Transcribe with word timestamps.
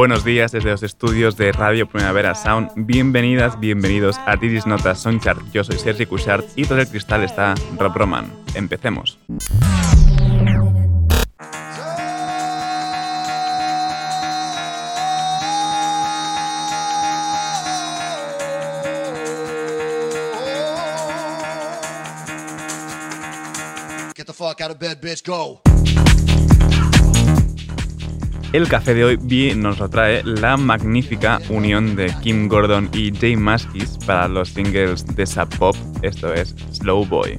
Buenos 0.00 0.24
días 0.24 0.50
desde 0.50 0.70
los 0.70 0.82
estudios 0.82 1.36
de 1.36 1.52
Radio 1.52 1.86
Primavera 1.86 2.34
Sound. 2.34 2.70
Bienvenidas, 2.74 3.60
bienvenidos 3.60 4.16
a 4.24 4.34
Didis 4.36 4.64
Notas 4.64 5.00
Songchart. 5.00 5.42
Yo 5.52 5.62
soy 5.62 5.76
Sergi 5.76 6.06
Cushart 6.06 6.46
y 6.56 6.64
todo 6.64 6.78
el 6.78 6.88
cristal 6.88 7.22
está 7.22 7.54
Rob 7.76 7.94
Roman. 7.94 8.32
Empecemos. 8.54 9.18
Get 24.16 24.26
the 24.26 24.32
fuck 24.32 24.62
out 24.62 24.70
of 24.70 24.78
bed, 24.78 25.02
bitch, 25.02 25.22
go. 25.22 25.60
El 28.52 28.66
café 28.66 28.94
de 28.94 29.04
hoy 29.04 29.54
nos 29.54 29.78
lo 29.78 29.88
trae 29.88 30.24
la 30.24 30.56
magnífica 30.56 31.38
unión 31.50 31.94
de 31.94 32.12
Kim 32.20 32.48
Gordon 32.48 32.90
y 32.92 33.12
Jay 33.16 33.36
Maskis 33.36 33.96
para 34.04 34.26
los 34.26 34.48
singles 34.48 35.06
de 35.14 35.24
Sub 35.24 35.48
Pop, 35.56 35.76
esto 36.02 36.34
es 36.34 36.56
Slow 36.72 37.06
Boy. 37.06 37.38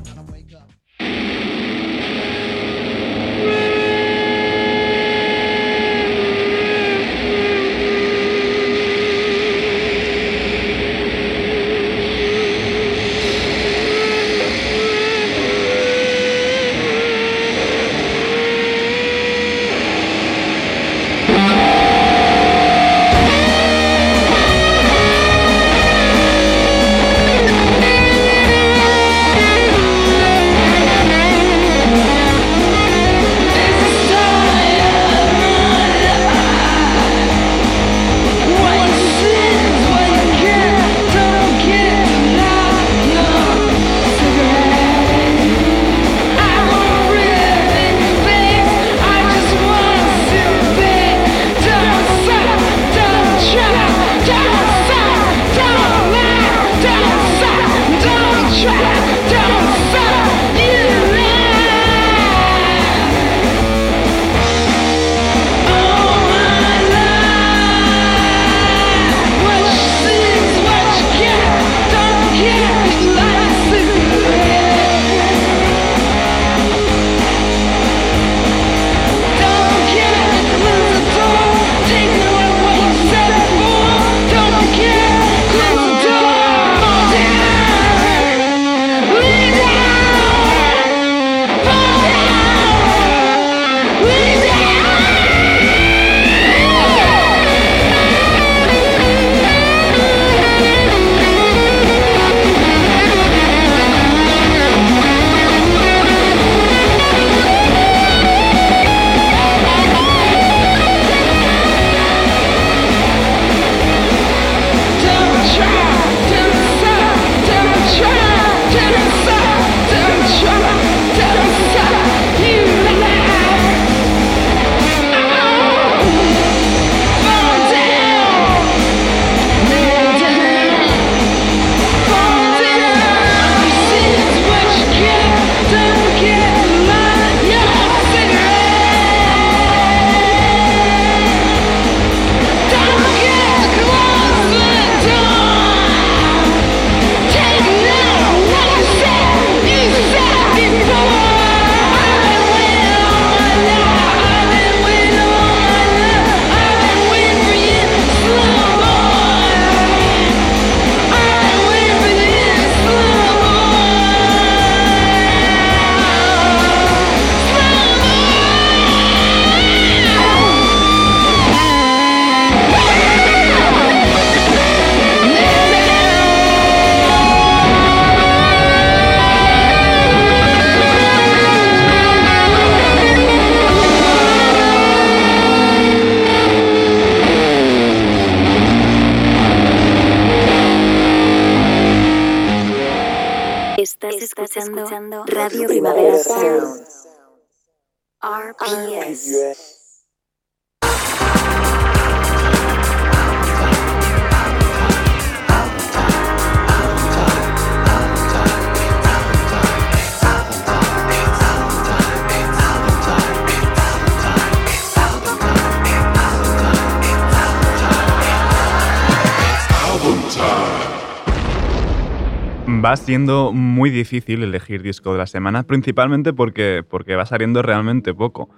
Va 222.91 222.97
siendo 222.97 223.53
muy 223.53 223.90
difícil 223.90 224.43
elegir 224.43 224.82
disco 224.82 225.14
de 225.14 225.20
la 225.20 225.26
semana, 225.26 225.64
principalmente 225.64 226.34
porque, 226.34 226.84
porque 226.85 227.16
va 227.16 227.26
saliendo 227.26 227.61
realmente 227.61 228.14
poco. 228.14 228.49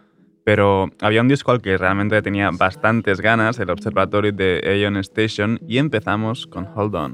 Pero 0.43 0.89
había 1.01 1.21
un 1.21 1.27
disco 1.27 1.51
al 1.51 1.61
que 1.61 1.77
realmente 1.77 2.19
tenía 2.23 2.49
bastantes 2.49 3.21
ganas, 3.21 3.59
el 3.59 3.69
Observatory 3.69 4.31
de 4.31 4.59
Aeon 4.63 4.97
Station, 4.97 5.59
y 5.67 5.77
empezamos 5.77 6.47
con 6.47 6.67
Hold 6.75 6.95
On. 6.95 7.13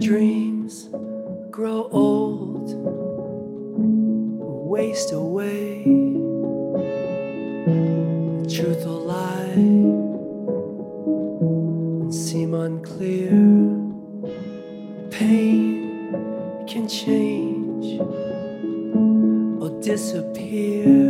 Dreams 0.00 0.90
grow 1.52 1.88
old, 1.92 2.74
waste 4.68 5.14
away, 5.14 5.84
truth 8.48 8.84
or 8.84 9.06
lie, 9.06 9.52
and 12.02 12.12
seem 12.12 12.52
unclear. 12.52 13.87
Pain 15.18 16.14
can 16.68 16.86
change 16.86 18.00
or 19.60 19.70
disappear 19.82 21.07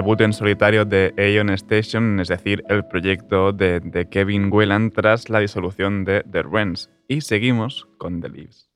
debut 0.00 0.18
en 0.22 0.32
solitario 0.32 0.86
de 0.86 1.12
Aeon 1.18 1.50
Station, 1.50 2.20
es 2.20 2.28
decir, 2.28 2.64
el 2.70 2.86
proyecto 2.86 3.52
de, 3.52 4.08
Kevin 4.10 4.50
Whelan 4.50 4.90
tras 4.90 5.28
la 5.28 5.40
disolución 5.40 6.06
de 6.06 6.24
The 6.32 6.42
Wrens. 6.44 6.88
Y 7.06 7.20
seguimos 7.20 7.86
con 7.98 8.22
The 8.22 8.30
Leaves. 8.30 8.70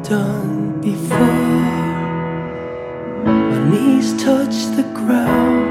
Undone 0.00 0.80
before 0.80 1.18
my 3.24 3.70
knees 3.70 4.22
touch 4.22 4.56
the 4.76 4.82
ground. 4.94 5.68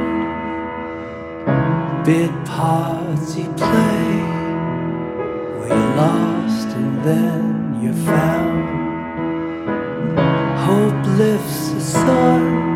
Bit 2.06 2.32
party 2.46 3.46
play 3.58 4.24
where 5.58 5.70
you're 5.70 5.96
lost 5.96 6.68
and 6.78 7.04
then 7.04 7.82
you're 7.82 8.02
found. 8.06 8.70
Hope 10.60 11.18
lifts 11.18 11.70
the 11.72 11.82
sun, 11.82 12.69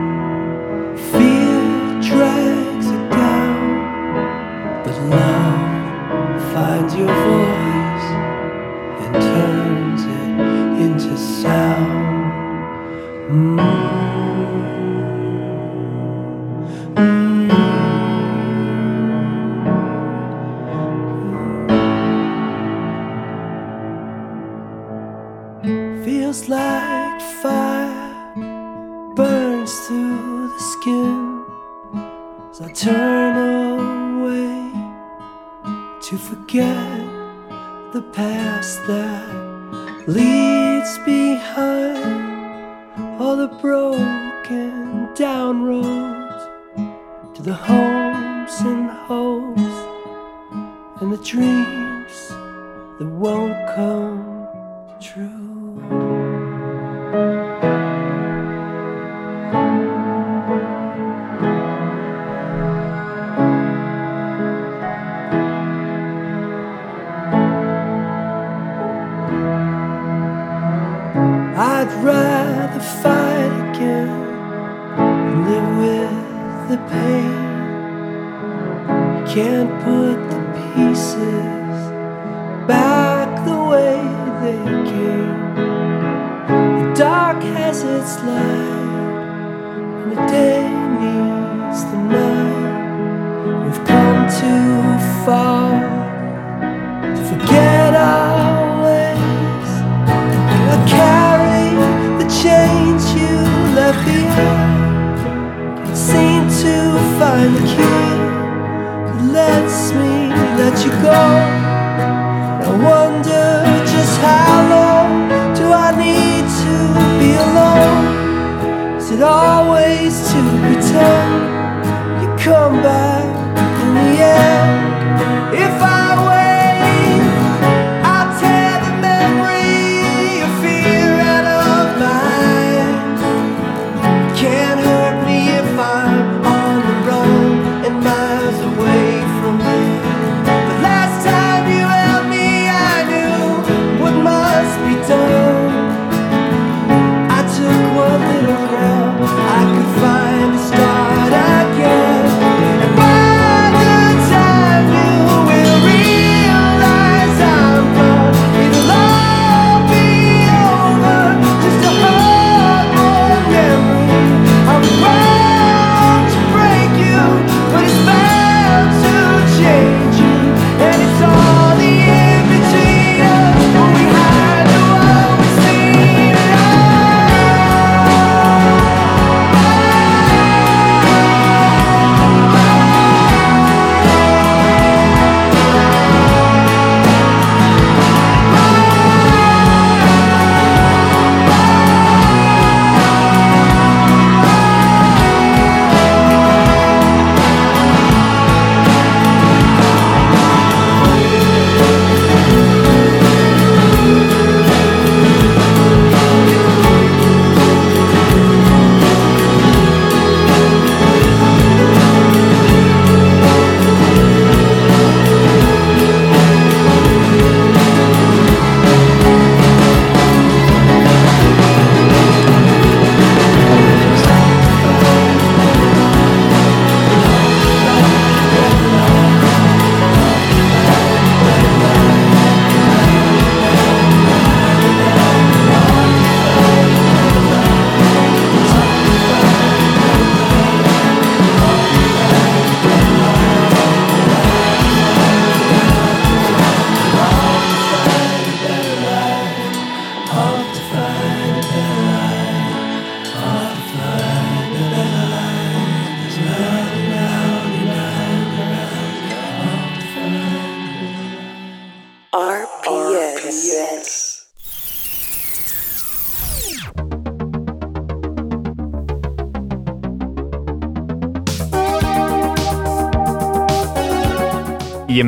Mm-hmm. 16.96 17.33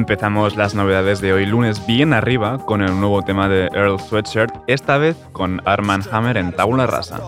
Empezamos 0.06 0.56
las 0.56 0.76
novedades 0.76 1.20
de 1.20 1.34
hoy 1.34 1.48
lunes 1.48 1.84
bien 1.88 2.14
arriba 2.14 2.60
con 2.60 2.84
el 2.84 3.00
nuevo 3.00 3.24
tema 3.24 3.50
de 3.50 3.70
Earl 3.74 4.00
Sweatshirt, 4.00 4.54
esta 4.68 5.00
vez 5.00 5.16
con 5.32 5.64
Arman 5.66 6.04
Hammer 6.12 6.38
en 6.38 6.52
tabula 6.52 6.86
rasa. 6.86 7.20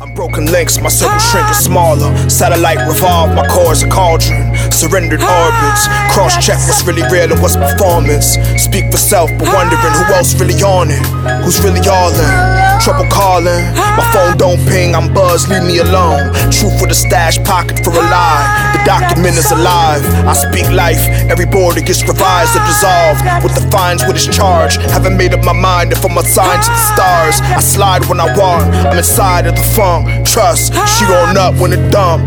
I'm 0.00 0.14
broken 0.16 0.50
links, 0.50 0.80
my 0.80 0.88
circle 0.88 1.20
shrinking 1.20 1.54
smaller. 1.54 2.12
Satellite 2.28 2.80
revolve, 2.88 3.32
my 3.36 3.46
core 3.46 3.72
is 3.72 3.84
a 3.84 3.88
cauldron. 3.88 4.52
Surrendered 4.72 5.22
orbits, 5.22 5.86
cross 6.10 6.34
check 6.44 6.58
what's 6.66 6.84
really 6.84 7.04
real 7.08 7.30
and 7.30 7.40
what's 7.40 7.56
performance. 7.56 8.36
Speak 8.58 8.90
for 8.90 8.98
self, 8.98 9.30
but 9.38 9.46
wondering 9.54 9.80
who 9.80 10.12
else 10.14 10.34
really 10.34 10.60
on 10.64 10.90
it. 10.90 11.06
Who's 11.44 11.62
really 11.62 11.86
all 11.88 12.10
in? 12.10 12.63
Trouble 12.84 13.08
calling, 13.08 13.64
my 13.96 14.04
phone 14.12 14.36
don't 14.36 14.60
ping, 14.68 14.94
I'm 14.94 15.10
buzzed, 15.14 15.48
leave 15.48 15.62
me 15.62 15.78
alone. 15.78 16.34
Truth 16.52 16.82
with 16.82 16.90
a 16.90 16.94
stash 16.94 17.42
pocket 17.42 17.82
for 17.82 17.88
a 17.88 18.04
lie. 18.12 18.76
The 18.76 18.84
document 18.84 19.38
is 19.38 19.50
alive. 19.50 20.04
I 20.28 20.34
speak 20.34 20.68
life, 20.70 21.08
every 21.32 21.46
border 21.46 21.80
gets 21.80 22.06
revised 22.06 22.54
or 22.54 22.60
dissolved. 22.66 23.24
What 23.42 23.54
defines 23.54 24.02
what 24.04 24.16
is 24.16 24.26
charged? 24.26 24.82
Haven't 24.82 25.16
made 25.16 25.32
up 25.32 25.42
my 25.46 25.54
mind 25.54 25.92
if 25.92 26.04
I'm 26.04 26.18
assigned 26.18 26.62
to 26.62 26.68
the 26.68 26.84
stars. 26.92 27.40
I 27.56 27.60
slide 27.60 28.04
when 28.04 28.20
I 28.20 28.36
want, 28.36 28.64
I'm 28.74 28.98
inside 28.98 29.46
of 29.46 29.54
the 29.56 29.64
wrong. 29.78 30.04
Trust, 30.22 30.74
she 30.84 31.06
on 31.06 31.38
up 31.38 31.54
when 31.54 31.72
it 31.72 31.90
dumb. 31.90 32.20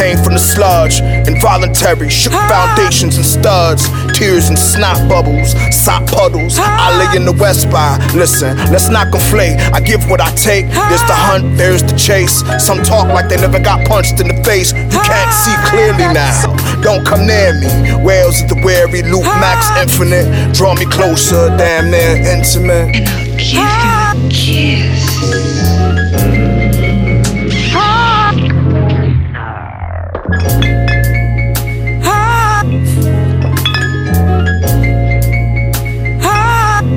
It 0.00 0.16
came 0.16 0.24
from 0.24 0.32
the 0.32 0.40
sludge. 0.40 1.00
Involuntary, 1.28 2.08
shook 2.08 2.32
ah. 2.32 2.48
foundations 2.48 3.16
and 3.16 3.26
studs. 3.26 3.84
Tears 4.16 4.48
and 4.48 4.58
snot 4.58 4.96
bubbles, 5.08 5.52
sock 5.76 6.06
puddles. 6.06 6.56
I 6.58 6.88
lay 6.96 7.16
in 7.16 7.26
the 7.26 7.32
west 7.32 7.70
by. 7.70 8.00
Listen, 8.14 8.56
let's 8.72 8.88
not 8.88 9.08
conflate. 9.08 9.60
I 9.74 9.80
give 9.80 10.08
what 10.08 10.20
I 10.22 10.30
take. 10.34 10.66
There's 10.88 11.04
the 11.04 11.12
hunt, 11.12 11.56
there's 11.58 11.82
the 11.82 11.96
chase. 11.98 12.40
Some 12.64 12.82
talk 12.82 13.08
like 13.08 13.28
they 13.28 13.36
never 13.36 13.60
got 13.60 13.86
punched 13.86 14.20
in 14.20 14.28
the 14.28 14.42
face. 14.42 14.72
You 14.72 15.00
can't 15.04 15.32
see 15.36 15.52
ah, 15.52 15.68
clearly 15.68 16.08
now. 16.16 16.48
Don't 16.80 17.04
come 17.04 17.26
near 17.26 17.52
me. 17.60 17.68
Wales 18.02 18.40
is 18.40 18.48
the 18.48 18.56
wary 18.64 19.02
Luke 19.02 19.28
ah. 19.28 19.36
Max 19.36 19.68
Infinite. 19.84 20.54
Draw 20.54 20.76
me 20.76 20.86
closer, 20.86 21.52
damn 21.60 21.90
near 21.90 22.16
intimate. 22.24 22.96
And 22.96 23.04
I'll 23.04 23.36
give 23.36 24.48
you 24.48 24.64
a 24.64 24.88
kiss. 24.88 24.99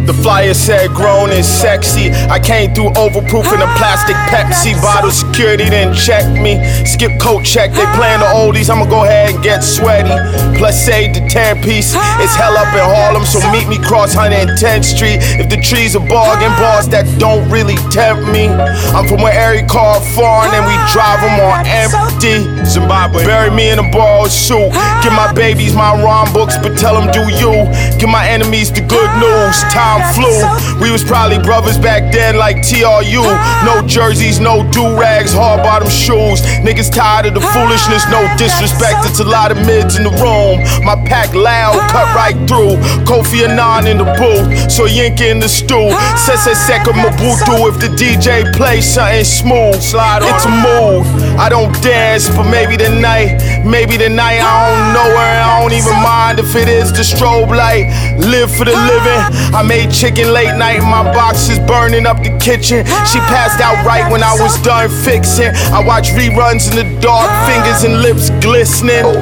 The 0.06 0.14
flyer 0.14 0.54
said 0.54 0.92
grown 0.92 1.32
and 1.32 1.46
sexy. 1.46 2.12
I 2.30 2.40
came 2.40 2.74
through 2.76 2.92
overproofing 3.00 3.62
a 3.64 3.70
plastic 3.78 4.16
Pepsi 4.28 4.74
bottle. 4.82 5.12
Security 5.12 5.70
didn't 5.70 5.96
check 5.96 6.26
me. 6.42 6.60
Skip 7.04 7.20
coat 7.20 7.44
check, 7.44 7.72
they 7.72 7.84
playing 8.00 8.22
the 8.22 8.32
oldies. 8.32 8.70
I'ma 8.70 8.86
go 8.86 9.04
ahead 9.04 9.36
and 9.36 9.44
get 9.44 9.60
sweaty. 9.60 10.16
Plus, 10.58 10.86
say 10.86 11.12
the 11.12 11.20
10 11.28 11.62
piece. 11.62 11.92
It's 12.24 12.34
hell 12.34 12.56
up 12.56 12.72
in 12.72 12.80
Harlem, 12.80 13.26
so 13.26 13.44
meet 13.52 13.68
me 13.68 13.76
cross 13.76 14.16
110th 14.16 14.86
Street. 14.86 15.20
If 15.36 15.50
the 15.50 15.60
trees 15.60 15.98
are 15.98 16.08
bargain 16.08 16.56
bars 16.56 16.88
that 16.96 17.04
don't 17.20 17.44
really 17.52 17.76
tempt 17.92 18.32
me. 18.32 18.48
I'm 18.96 19.04
from 19.06 19.20
where 19.20 19.36
every 19.36 19.68
car 19.68 20.00
foreign 20.16 20.56
and 20.56 20.64
we 20.64 20.80
drive 20.96 21.20
them 21.20 21.44
on 21.44 21.68
empty. 21.68 22.48
Zimbabwe. 22.64 23.26
Bury 23.28 23.52
me 23.52 23.68
in 23.68 23.80
a 23.80 23.88
borrowed 23.92 24.32
suit. 24.32 24.72
Give 25.04 25.12
my 25.12 25.28
babies 25.36 25.76
my 25.76 25.92
rhyme 26.00 26.32
books, 26.32 26.56
but 26.56 26.80
tell 26.80 26.96
them 26.96 27.12
do 27.12 27.28
you. 27.36 27.68
Give 28.00 28.08
my 28.08 28.24
enemies 28.24 28.72
the 28.72 28.80
good 28.80 29.12
news. 29.20 29.60
Time 29.76 30.00
flew. 30.16 30.40
We 30.80 30.88
was 30.88 31.04
probably 31.04 31.44
brothers 31.44 31.78
back 31.78 32.14
then, 32.14 32.38
like 32.38 32.64
TRU. 32.64 33.28
No 33.68 33.84
jerseys, 33.84 34.40
no 34.40 34.64
do 34.72 34.96
rags, 34.96 35.34
hard 35.34 35.64
bottom 35.68 35.90
shoes. 35.90 36.40
Niggas 36.64 36.93
tired 36.94 37.26
of 37.26 37.34
the 37.34 37.42
foolishness, 37.42 38.06
no 38.10 38.22
disrespect. 38.38 39.02
It's 39.10 39.20
a 39.20 39.26
lot 39.26 39.52
of 39.52 39.58
mids 39.66 39.98
in 39.98 40.04
the 40.04 40.14
room. 40.22 40.62
My 40.86 40.96
pack 41.10 41.34
loud, 41.34 41.76
cut 41.90 42.08
right 42.16 42.38
through. 42.48 42.78
Kofi 43.10 43.44
Annan 43.44 43.88
in 43.90 43.98
the 43.98 44.06
booth, 44.16 44.72
so 44.72 44.86
Yinka 44.86 45.26
in 45.30 45.40
the 45.40 45.50
stool. 45.50 45.92
Sese 46.16 46.54
Seka 46.54 46.94
Mabutu 46.94 47.68
if 47.68 47.82
the 47.82 47.90
DJ 47.98 48.46
plays 48.54 48.86
something 48.86 49.26
smooth. 49.26 49.82
Slide 49.82 50.22
it's 50.24 50.46
a 50.46 50.54
mood. 50.54 51.04
I 51.40 51.50
don't 51.50 51.74
dance, 51.82 52.30
but 52.30 52.50
maybe 52.50 52.78
tonight, 52.78 53.42
maybe 53.66 53.98
tonight 53.98 54.40
I 54.40 54.70
don't 54.70 54.94
know 54.94 55.10
her. 55.18 55.34
I 55.44 55.62
don't 55.62 55.74
even 55.74 55.98
mind 56.04 56.40
if 56.40 56.56
it 56.56 56.68
is 56.68 56.92
the 56.92 57.04
strobe 57.04 57.50
light. 57.50 57.90
Live 58.20 58.52
for 58.56 58.66
the 58.66 58.76
living. 58.76 59.22
I 59.56 59.64
made 59.64 59.92
chicken 59.92 60.32
late 60.32 60.56
night 60.58 60.82
my 60.82 61.04
box 61.14 61.50
is 61.50 61.60
burning 61.60 62.06
up 62.06 62.18
the 62.18 62.38
kitchen. 62.40 62.86
She 63.06 63.20
passed 63.32 63.62
out 63.62 63.86
right 63.86 64.10
when 64.12 64.24
I 64.24 64.34
was 64.40 64.62
done 64.62 64.90
fixing. 64.90 65.52
I 65.72 65.84
watch 65.86 66.10
reruns 66.10 66.70
in 66.70 66.76
the 66.76 67.02
dark, 67.02 67.30
fingers 67.48 67.84
and 67.84 68.02
lips 68.02 68.30
glistening. 68.44 69.04
Oh. 69.06 69.22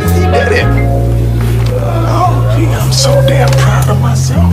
Oh, 2.13 2.55
gee, 2.57 2.67
I'm 2.67 2.91
so 2.91 3.11
damn 3.27 3.49
proud 3.49 3.89
of 3.89 4.01
myself. 4.01 4.51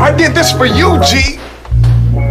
I 0.00 0.12
did 0.16 0.34
this 0.34 0.52
for 0.52 0.66
you, 0.66 0.98
G. 1.04 1.38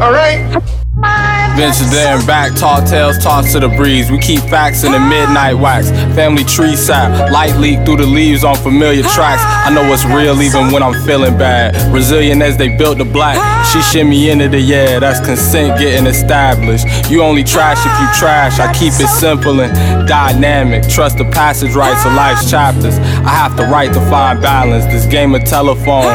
All 0.02 0.12
right? 0.12 1.39
Venture 1.58 1.84
there 1.92 2.16
and 2.18 2.26
back, 2.26 2.56
tall 2.56 2.82
tales 2.84 3.18
tossed 3.18 3.52
to 3.52 3.60
the 3.60 3.68
breeze. 3.68 4.10
We 4.10 4.18
keep 4.18 4.40
facts 4.42 4.84
in 4.84 4.94
the 4.94 5.00
midnight 5.00 5.56
wax. 5.56 5.90
Family 6.16 6.44
tree 6.44 6.76
sap, 6.76 7.32
light 7.32 7.56
leak 7.58 7.84
through 7.86 7.98
the 7.98 8.06
leaves 8.06 8.44
on 8.44 8.56
familiar 8.56 9.04
tracks. 9.04 9.44
I 9.44 9.74
know 9.74 9.88
what's 9.90 10.06
real 10.06 10.42
even 10.42 10.72
when 10.72 10.82
I'm 10.82 10.94
feeling 11.06 11.38
bad. 11.38 11.76
Resilient 11.94 12.42
as 12.42 12.56
they 12.56 12.70
built 12.70 12.98
the 12.98 13.06
black. 13.06 13.38
She 13.68 13.82
shimmy 13.82 14.30
into 14.30 14.48
the 14.48 14.60
yeah, 14.60 15.00
that's 15.00 15.20
consent 15.20 15.78
getting 15.80 16.08
established. 16.08 16.86
You 17.12 17.24
only 17.24 17.44
trash 17.44 17.80
if 17.80 18.00
you 18.00 18.20
trash. 18.20 18.60
I 18.60 18.72
keep 18.74 18.94
it 18.94 19.10
simple 19.10 19.60
and 19.60 20.08
dynamic. 20.08 20.88
Trust 20.88 21.18
the 21.18 21.26
passage 21.26 21.76
rights 21.76 22.06
of 22.06 22.14
life's 22.14 22.50
chapters. 22.50 22.98
I 23.00 23.36
have 23.36 23.58
to 23.58 23.64
write 23.64 23.94
to 23.94 24.02
find 24.10 24.42
balance. 24.42 24.86
This 24.86 25.06
game 25.06 25.36
of 25.36 25.44
telephone, 25.44 26.14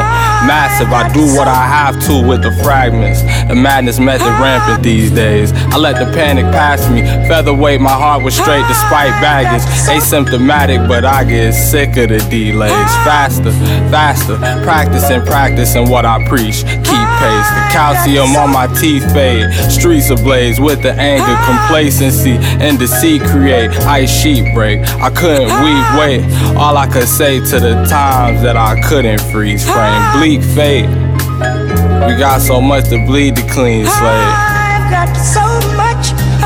massive. 0.49 0.91
I 0.91 1.11
do 1.13 1.21
what 1.35 1.47
I 1.47 1.67
have 1.67 2.01
to 2.07 2.27
with 2.27 2.41
the 2.41 2.51
fragments. 2.63 3.21
The 3.47 3.55
madness 3.55 3.99
method 3.99 4.27
rampant 4.41 4.83
these 4.83 5.11
days 5.11 5.34
days. 5.35 5.51
I 5.73 5.77
let 5.77 5.95
the 5.99 6.11
panic 6.13 6.45
pass 6.45 6.89
me. 6.89 7.01
Featherweight, 7.27 7.81
my 7.81 7.91
heart 7.91 8.23
was 8.23 8.35
straight 8.35 8.65
despite 8.67 9.11
ah, 9.11 9.21
baggage. 9.21 9.65
Asymptomatic, 9.91 10.87
but 10.87 11.03
I 11.05 11.23
get 11.23 11.53
sick 11.53 11.97
of 11.97 12.09
the 12.09 12.19
delays. 12.29 12.71
Ah. 12.71 13.01
Faster, 13.05 13.51
faster, 13.91 14.37
practicing, 14.63 15.21
practicing 15.25 15.89
what 15.89 16.05
I 16.05 16.25
preach. 16.27 16.63
Keep 16.63 17.07
ah, 17.07 17.19
pace. 17.21 17.49
The 17.55 17.63
calcium 17.75 18.35
on 18.35 18.51
my 18.51 18.67
teeth 18.79 19.05
fade. 19.13 19.51
Streets 19.71 20.09
ablaze 20.09 20.59
with 20.59 20.81
the 20.81 20.93
anger, 20.93 21.35
complacency, 21.45 22.37
and 22.63 22.79
deceit 22.79 23.21
create. 23.23 23.71
Ice 23.85 24.11
sheet 24.11 24.53
break. 24.53 24.79
I 25.01 25.09
couldn't 25.09 25.51
weep, 25.63 25.85
wait. 25.99 26.21
All 26.55 26.77
I 26.77 26.87
could 26.87 27.07
say 27.07 27.39
to 27.39 27.59
the 27.59 27.85
times 27.89 28.41
that 28.41 28.55
I 28.57 28.79
couldn't 28.87 29.21
freeze 29.31 29.65
frame. 29.65 30.01
Bleak 30.17 30.41
fate. 30.55 30.89
We 32.05 32.13
got 32.17 32.41
so 32.41 32.61
much 32.61 32.89
to 32.89 33.03
bleed 33.05 33.35
to 33.35 33.41
clean 33.49 33.85
slate. 33.85 34.44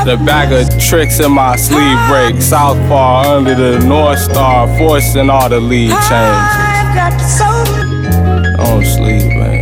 The 0.04 0.16
bag 0.24 0.52
of 0.52 0.80
tricks 0.80 1.20
in 1.20 1.32
my 1.32 1.56
sleeve 1.56 1.98
break. 2.08 2.40
south 2.40 2.76
Southpaw 2.78 3.36
under 3.36 3.54
the 3.54 3.78
North 3.86 4.18
Star, 4.18 4.66
forcing 4.78 5.28
all 5.28 5.48
the 5.48 5.60
lead 5.60 5.90
changes. 6.08 6.70
Don't 8.56 8.84
sleep, 8.84 9.26
man. 9.36 9.59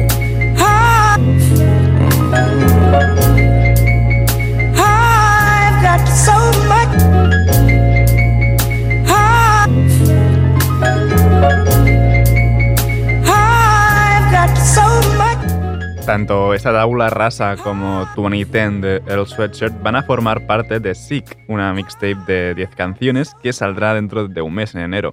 Tanto 16.09 16.55
esta 16.55 16.73
tabula 16.73 17.11
rasa 17.11 17.59
como 17.59 18.09
2010 18.17 18.81
de 18.81 19.03
Earl 19.07 19.27
Sweatshirt 19.27 19.83
van 19.83 19.95
a 19.95 20.03
formar 20.03 20.47
parte 20.47 20.81
de 20.81 20.95
Sick, 20.95 21.37
una 21.49 21.75
mixtape 21.75 22.17
de 22.27 22.55
10 22.55 22.71
canciones 22.77 23.35
que 23.43 23.53
saldrá 23.53 23.93
dentro 23.93 24.27
de 24.27 24.41
un 24.41 24.55
mes, 24.55 24.75
en 24.75 24.81
enero. 24.81 25.13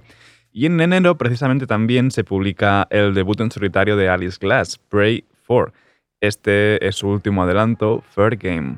Y 0.52 0.64
en 0.64 0.80
enero, 0.80 1.18
precisamente, 1.18 1.66
también 1.66 2.10
se 2.10 2.24
publica 2.24 2.86
el 2.88 3.12
debut 3.12 3.38
en 3.42 3.50
solitario 3.50 3.94
de 3.98 4.08
Alice 4.08 4.38
Glass, 4.40 4.78
Pray 4.88 5.26
For. 5.42 5.74
Este 6.22 6.82
es 6.88 6.96
su 6.96 7.08
último 7.08 7.42
adelanto, 7.42 8.02
Fair 8.14 8.34
Game. 8.36 8.76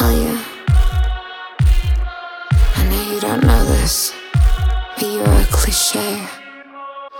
tell 0.00 0.16
you. 0.16 0.34
I 2.78 2.82
know 2.88 3.02
you 3.12 3.20
don't 3.20 3.44
know 3.44 3.64
this, 3.66 4.14
but 4.96 5.06
you're 5.14 5.40
a 5.44 5.46
cliche. 5.50 6.12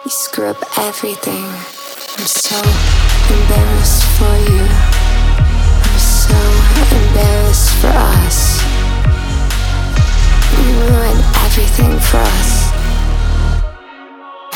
You 0.04 0.10
screw 0.10 0.46
up 0.46 0.62
everything. 0.78 1.44
I'm 2.16 2.28
so 2.48 2.56
embarrassed 3.36 4.04
for 4.16 4.34
you. 4.50 4.64
I'm 5.86 5.98
so 6.24 6.40
embarrassed 7.00 7.70
for 7.80 7.92
us. 8.16 8.38
You 10.56 10.68
ruin 10.88 11.18
everything 11.46 11.92
for 12.08 12.22
us. 12.38 12.50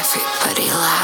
Everybody 0.03 0.71
laughs. 0.71 1.04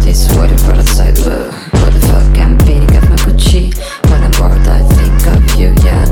this 0.00 0.28
world 0.34 0.50
for 0.60 0.72
the 0.72 0.82
side 0.82 1.18
What 1.18 1.92
the 1.92 2.00
fuck, 2.06 2.38
I'm 2.38 2.56
beating 2.58 2.96
up 2.96 3.08
my 3.08 3.16
Gucci. 3.16 3.72
When 4.10 4.22
I'm 4.22 4.30
bored, 4.32 4.66
I 4.68 4.82
think 4.94 5.26
of 5.26 5.58
you, 5.58 5.74
yeah. 5.84 6.11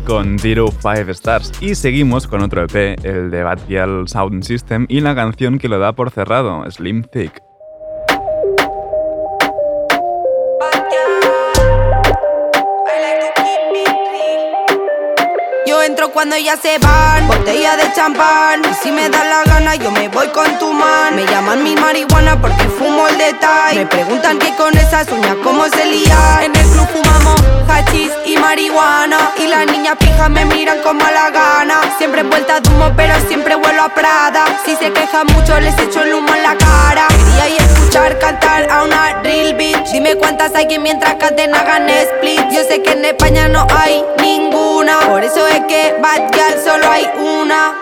Con 0.00 0.38
Zero 0.38 0.68
Five 0.68 1.12
Stars. 1.12 1.52
Y 1.60 1.74
seguimos 1.74 2.26
con 2.26 2.42
otro 2.42 2.64
EP, 2.64 2.98
el 3.04 3.30
de 3.30 3.42
Batial 3.42 4.08
Sound 4.08 4.42
System, 4.42 4.86
y 4.88 5.00
la 5.00 5.14
canción 5.14 5.58
que 5.58 5.68
lo 5.68 5.78
da 5.78 5.92
por 5.92 6.10
cerrado, 6.10 6.68
Slim 6.70 7.04
Thick. 7.04 7.53
Cuando 16.14 16.36
ellas 16.36 16.60
se 16.62 16.78
van. 16.78 17.26
Botella 17.26 17.76
de 17.76 17.92
champán. 17.92 18.62
Y 18.70 18.74
si 18.82 18.92
me 18.92 19.10
da 19.10 19.24
la 19.24 19.42
gana, 19.44 19.74
yo 19.74 19.90
me 19.90 20.08
voy 20.08 20.28
con 20.28 20.58
tu 20.58 20.72
man. 20.72 21.16
Me 21.16 21.26
llaman 21.26 21.62
mi 21.62 21.74
marihuana 21.74 22.40
porque 22.40 22.64
fumo 22.78 23.08
el 23.08 23.18
detalle. 23.18 23.80
Me 23.80 23.86
preguntan 23.86 24.38
qué 24.38 24.54
con 24.54 24.74
esas 24.76 25.10
uñas, 25.10 25.36
cómo 25.42 25.64
se 25.68 25.84
lía. 25.84 26.40
En 26.44 26.54
el 26.54 26.66
club 26.68 26.86
fumamos 26.92 27.42
hachís 27.68 28.12
y 28.24 28.36
marihuana. 28.36 29.32
Y 29.36 29.48
las 29.48 29.66
niñas 29.66 29.96
pijas 29.98 30.30
me 30.30 30.44
miran 30.44 30.78
como 30.82 31.04
a 31.04 31.10
la 31.10 31.30
gana. 31.30 31.80
Siempre 31.98 32.22
vuelta 32.22 32.60
de 32.60 32.70
humo, 32.70 32.92
pero 32.96 33.14
siempre 33.26 33.56
vuelo 33.56 33.82
a 33.82 33.88
Prada. 33.88 34.44
Si 34.64 34.76
se 34.76 34.92
quejan 34.92 35.26
mucho, 35.26 35.58
les 35.58 35.76
echo 35.78 36.02
el 36.02 36.14
humo 36.14 36.32
en 36.34 36.42
la 36.44 36.56
cara. 36.56 37.08
Quería 37.08 37.48
y 37.48 37.56
escuchar 37.56 38.18
cantar 38.18 38.70
a 38.70 38.84
una 38.84 39.20
real 39.22 39.54
bitch. 39.54 39.90
Dime 39.92 40.14
cuántas 40.14 40.54
hay 40.54 40.68
que 40.68 40.78
mientras 40.78 41.14
canten 41.16 41.54
hagan 41.54 41.88
split. 41.90 42.40
Yo 42.52 42.62
sé 42.68 42.82
que 42.82 42.92
en 42.92 43.04
España 43.04 43.48
no 43.48 43.66
hay 43.76 44.04
ninguna. 44.20 45.00
Por 45.00 45.24
eso 45.24 45.46
es 45.48 45.60
que 45.66 45.94
Bad 46.04 46.34
Girl 46.34 46.62
solo 46.62 46.90
hay 46.90 47.08
una. 47.16 47.72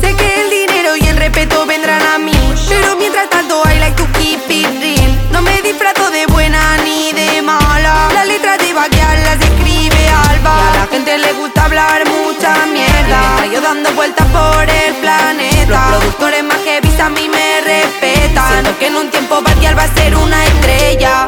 Sé 0.00 0.14
que 0.14 0.42
el 0.42 0.48
dinero 0.48 0.94
y 0.96 1.08
el 1.08 1.16
respeto 1.16 1.66
vendrán 1.66 2.00
a 2.00 2.18
mí. 2.18 2.38
Pero 2.68 2.94
mientras 2.94 3.28
tanto, 3.28 3.60
I 3.64 3.80
like 3.80 3.96
to 3.96 4.06
keep 4.16 4.48
it 4.48 4.68
real. 4.80 5.28
No 5.32 5.42
me 5.42 5.60
disfrazo 5.60 6.08
de 6.12 6.24
buena 6.26 6.76
ni 6.84 7.10
de 7.10 7.42
mala. 7.42 8.10
Las 8.14 8.28
letras 8.28 8.58
de 8.58 8.72
vaquear 8.72 9.18
las 9.18 9.40
escribe 9.40 10.08
Alba. 10.30 10.54
Y 10.56 10.76
a 10.76 10.80
la 10.80 10.86
gente 10.86 11.18
le 11.18 11.32
gusta 11.32 11.64
hablar 11.64 12.04
mucha 12.06 12.64
mierda. 12.66 13.44
Y 13.44 13.54
yo 13.54 13.60
dando 13.60 13.90
vueltas 13.94 14.26
por 14.28 14.62
el 14.70 14.94
planeta. 14.94 15.88
Los 15.90 15.98
productores 15.98 16.44
más 16.44 16.58
que 16.58 16.80
a 17.02 17.08
mí 17.08 17.28
me 17.28 17.60
respetan. 17.60 18.52
Siento 18.52 18.78
que 18.78 18.86
en 18.86 18.94
un 18.94 19.10
tiempo 19.10 19.42
Batial 19.42 19.76
va 19.76 19.82
a 19.82 19.94
ser 19.96 20.14
una 20.14 20.44
estrella. 20.44 21.26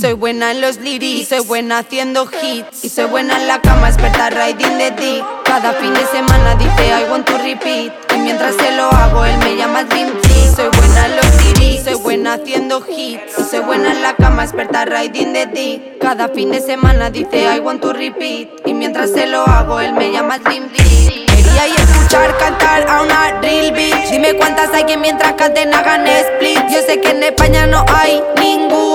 Soy 0.00 0.14
buena 0.14 0.50
en 0.52 0.62
los 0.62 0.78
lyrics, 0.78 1.28
soy 1.28 1.40
buena 1.40 1.78
haciendo 1.78 2.24
hits. 2.24 2.84
Y 2.84 2.88
soy 2.88 3.04
buena 3.04 3.36
en 3.38 3.46
la 3.46 3.60
cama, 3.60 3.88
experta 3.88 4.30
riding 4.30 4.78
de 4.78 4.90
ti. 4.92 5.22
Cada 5.44 5.74
fin 5.74 5.92
de 5.92 6.06
semana 6.06 6.54
dice 6.54 6.88
I 6.88 7.10
want 7.10 7.26
to 7.26 7.36
repeat. 7.36 7.92
Y 8.14 8.18
mientras 8.18 8.54
se 8.54 8.72
lo 8.76 8.90
hago, 8.90 9.26
él 9.26 9.36
me 9.38 9.56
llama 9.56 9.84
Dream 9.84 10.10
Team. 10.22 10.56
Soy 10.56 10.68
buena 10.74 11.06
en 11.06 11.16
los 11.16 11.44
lyrics, 11.44 11.84
soy 11.84 11.94
buena 11.96 12.32
haciendo 12.34 12.82
hits. 12.88 13.38
Y 13.38 13.42
soy 13.42 13.60
buena 13.60 13.92
en 13.92 14.00
la 14.00 14.14
cama, 14.16 14.44
experta 14.44 14.86
riding 14.86 15.34
de 15.34 15.46
ti. 15.48 15.82
Cada 16.00 16.28
fin 16.28 16.50
de 16.50 16.60
semana 16.60 17.10
dice 17.10 17.54
I 17.54 17.60
want 17.60 17.82
to 17.82 17.92
repeat. 17.92 18.48
Y 18.64 18.72
mientras 18.72 19.10
se 19.10 19.26
lo 19.26 19.46
hago, 19.46 19.80
él 19.80 19.92
me 19.92 20.10
llama 20.10 20.38
Dream 20.38 20.70
Team. 20.70 21.26
Quería 21.26 21.68
y 21.68 21.72
escuchar 21.72 22.38
cantar 22.38 22.88
a 22.88 23.02
una 23.02 23.40
real 23.42 23.72
bitch. 23.72 24.10
Dime 24.10 24.34
cuántas 24.34 24.72
hay 24.72 24.84
que 24.84 24.96
mientras 24.96 25.34
canten 25.34 25.74
hagan 25.74 26.06
split. 26.06 26.60
Yo 26.70 26.80
sé 26.86 27.02
que 27.02 27.10
en 27.10 27.22
España 27.22 27.66
no 27.66 27.84
hay 27.88 28.22
ninguna. 28.40 28.89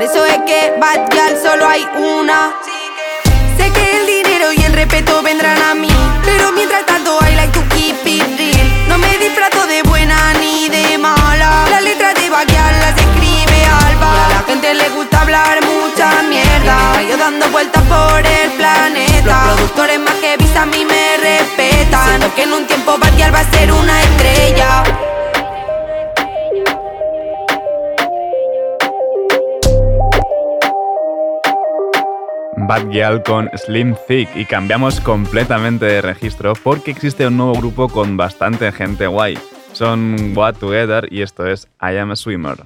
Por 0.00 0.08
eso 0.08 0.24
es 0.24 0.38
que 0.46 0.72
Bad 0.80 1.10
Girl 1.12 1.36
solo 1.42 1.68
hay 1.68 1.86
una. 1.94 2.54
Sé 3.58 3.70
que 3.70 3.98
el 3.98 4.06
dinero 4.06 4.50
y 4.50 4.62
el 4.62 4.72
respeto 4.72 5.20
vendrán 5.22 5.60
a 5.60 5.74
mí. 5.74 5.90
Pero 6.24 6.52
mientras 6.52 6.86
tanto, 6.86 7.18
I 7.20 7.34
like 7.34 7.52
to 7.52 7.60
keep 7.68 8.06
it 8.06 8.24
real. 8.38 8.88
No 8.88 8.96
me 8.96 9.18
disfrazo 9.18 9.66
de 9.66 9.82
buena 9.82 10.16
ni 10.40 10.70
de 10.70 10.96
mala. 10.96 11.66
Las 11.68 11.82
letras 11.82 12.14
de 12.14 12.30
vaquear 12.30 12.72
las 12.80 12.96
escribe 12.96 13.62
Alba. 13.88 14.14
Y 14.16 14.32
a 14.32 14.34
la 14.36 14.42
gente 14.46 14.72
le 14.72 14.88
gusta 14.88 15.20
hablar 15.20 15.58
mucha 15.66 16.22
mierda. 16.22 17.02
Yo 17.06 17.18
dando 17.18 17.50
vueltas 17.50 17.82
por 17.82 18.26
el 18.26 18.52
planeta. 18.52 19.48
Los 19.48 19.54
productores 19.54 20.00
más 20.00 20.14
que 20.14 20.38
a 20.56 20.64
mí 20.64 20.82
me 20.82 21.16
respetan. 21.18 22.08
Siento 22.08 22.34
que 22.36 22.44
en 22.44 22.52
un 22.54 22.66
tiempo 22.66 22.96
Batial 22.96 23.34
va 23.34 23.40
a 23.40 23.50
ser 23.50 23.70
una 23.70 24.00
estrella. 24.00 24.82
Bad 32.70 32.90
Gyal 32.92 33.24
con 33.24 33.50
Slim 33.56 33.96
Thick 34.06 34.36
y 34.36 34.44
cambiamos 34.44 35.00
completamente 35.00 35.86
de 35.86 36.00
registro 36.00 36.52
porque 36.52 36.92
existe 36.92 37.26
un 37.26 37.36
nuevo 37.36 37.54
grupo 37.54 37.88
con 37.88 38.16
bastante 38.16 38.70
gente 38.70 39.08
guay. 39.08 39.36
Son 39.72 40.36
What 40.36 40.54
Together 40.60 41.12
y 41.12 41.22
esto 41.22 41.48
es 41.48 41.66
I 41.82 41.96
Am 41.96 42.12
a 42.12 42.14
Swimmer. 42.14 42.58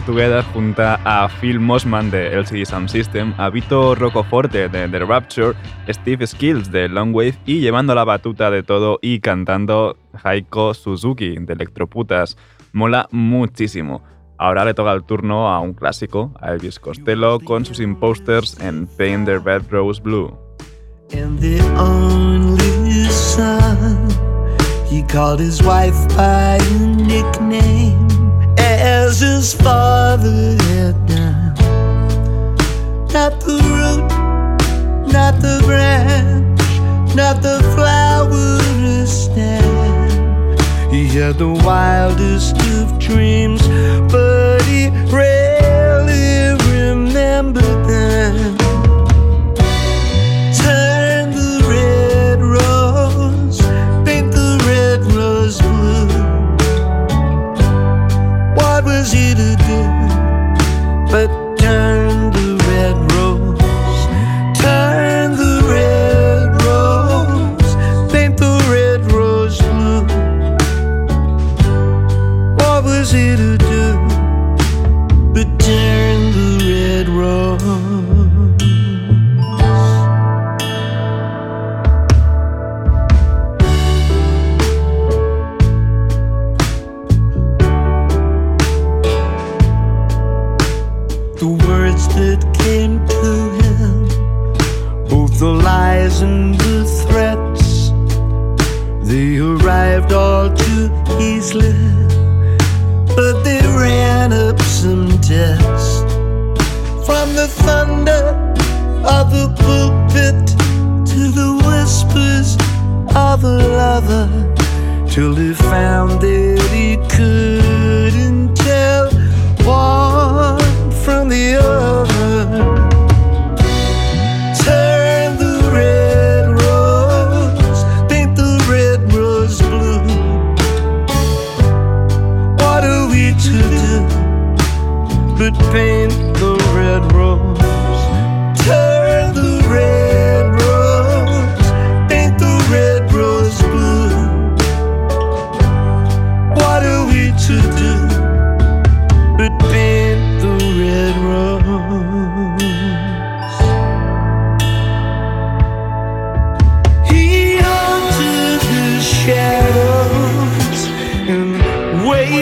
Together 0.00 0.44
junta 0.52 1.00
a 1.04 1.28
Phil 1.28 1.60
Mossman 1.60 2.10
de 2.10 2.32
LCD 2.36 2.64
Sound 2.64 2.88
System, 2.88 3.34
a 3.38 3.50
Vito 3.50 3.94
Roccoforte 3.94 4.68
de 4.68 4.88
The 4.88 4.98
Rapture, 5.00 5.54
Steve 5.88 6.26
Skills 6.26 6.70
de 6.70 6.88
Long 6.88 7.14
Wave 7.14 7.38
y 7.46 7.60
llevando 7.60 7.94
la 7.94 8.04
batuta 8.04 8.50
de 8.50 8.62
todo 8.62 8.98
y 9.00 9.20
cantando 9.20 9.96
Haiko 10.22 10.74
Suzuki 10.74 11.36
de 11.38 11.52
Electroputas. 11.52 12.36
Mola 12.72 13.08
muchísimo. 13.10 14.02
Ahora 14.38 14.64
le 14.64 14.74
toca 14.74 14.92
el 14.92 15.04
turno 15.04 15.48
a 15.48 15.60
un 15.60 15.72
clásico, 15.72 16.32
a 16.40 16.52
Elvis 16.52 16.78
Costello, 16.78 17.40
con 17.40 17.64
sus 17.64 17.80
imposters 17.80 18.60
en 18.60 18.86
Paint 18.86 19.26
Their 19.26 19.40
Bed 19.40 19.62
Rose 19.70 20.00
Blue. 20.00 20.36
He 24.88 25.02
called 25.02 25.40
his 25.40 25.62
wife 25.62 25.96
nickname, 26.96 28.05
as 29.06 29.20
his 29.20 29.54
father 29.54 30.56
had 30.70 30.96
done. 31.06 31.54
Not 33.14 33.40
the 33.40 33.58
root, 33.76 34.08
not 35.12 35.40
the 35.40 35.62
branch, 35.64 36.60
not 37.14 37.40
the 37.40 37.60
flower 37.74 38.58
to 38.58 39.06
stand. 39.06 40.60
He 40.92 41.06
had 41.06 41.38
the 41.38 41.52
wildest 41.52 42.56
of 42.78 42.98
dreams, 42.98 43.62
but 44.10 44.62
he 44.62 44.88
rarely 45.14 45.45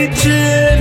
reaching 0.07 0.74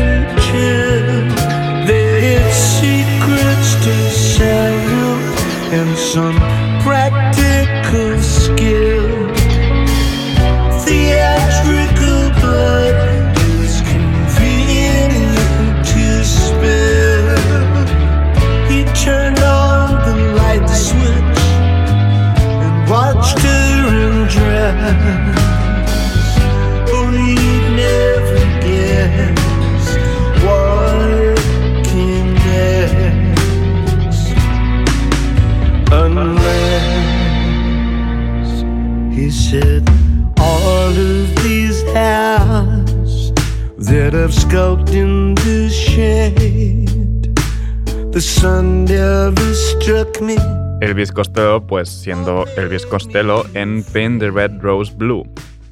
Elvis 50.82 51.14
Costello, 51.14 51.66
pues 51.66 51.88
siendo 51.88 52.46
Elvis 52.58 52.86
Costello 52.86 53.46
en 53.54 53.86
Paint 53.86 54.20
the 54.20 54.32
Red 54.32 54.60
Rose 54.62 54.94
Blue. 54.94 55.24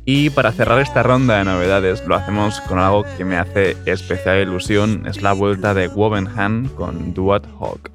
Y 0.06 0.30
para 0.30 0.54
cerrar 0.54 0.80
esta 0.80 1.04
ronda 1.04 1.40
de 1.40 1.44
novedades, 1.44 2.08
lo 2.08 2.16
hacemos 2.16 2.62
con 2.62 2.80
algo 2.80 3.04
que 3.18 3.26
me 3.26 3.36
hace 3.36 3.76
especial 3.86 4.40
ilusión, 4.42 5.06
es 5.06 5.22
la 5.22 5.34
vuelta 5.34 5.74
de 5.74 5.90
Wovenham 5.90 6.70
con 6.70 7.14
Duat 7.14 7.46
Hawk. 7.60 7.92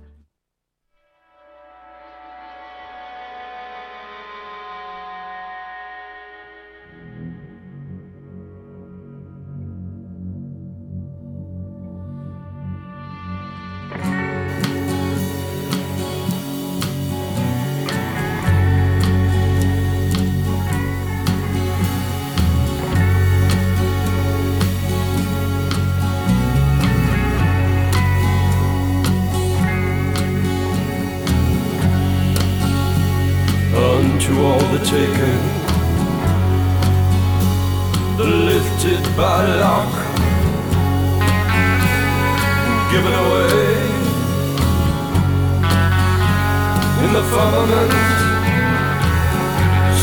In 47.07 47.13
the 47.13 47.23
firmament, 47.23 47.93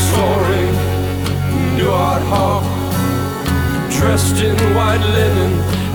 soaring, 0.08 0.74
new 1.76 1.90
art 1.90 2.22
hawk, 2.32 2.64
dressed 3.90 4.38
in 4.42 4.56
white 4.74 5.04
linen, 5.16 5.52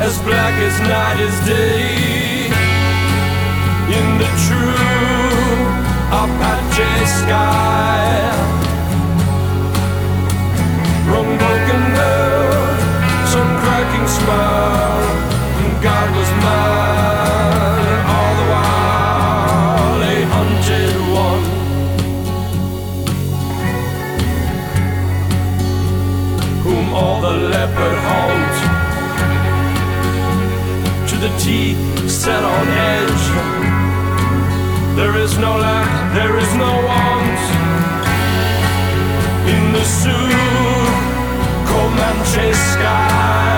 as 0.08 0.20
black 0.22 0.54
as 0.68 0.76
night 0.96 1.20
is 1.28 1.36
day, 1.48 2.46
in 3.98 4.08
the 4.22 4.30
true 4.46 5.58
Apache 6.22 7.06
sky. 7.22 8.06
From 11.08 11.26
broken 11.42 11.82
bell, 11.98 12.54
some 13.34 13.52
cracking 13.62 14.08
smile, 14.20 15.09
set 32.30 32.44
on 32.44 32.68
edge. 32.96 33.26
There 35.00 35.16
is 35.26 35.34
no 35.40 35.52
lack, 35.58 35.90
there 36.14 36.36
is 36.44 36.52
no 36.66 36.72
want 36.90 37.42
in 39.54 39.64
the 39.76 39.86
Sioux 39.98 40.30
Comanche 41.72 42.54
sky. 42.54 43.49